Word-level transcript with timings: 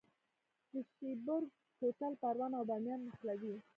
د 0.71 0.75
شیبر 0.91 1.41
کوتل 1.79 2.13
پروان 2.21 2.51
او 2.57 2.63
بامیان 2.69 2.99
نښلوي 3.07 3.55